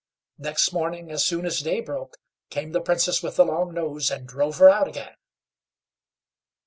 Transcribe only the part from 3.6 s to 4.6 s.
nose, and drove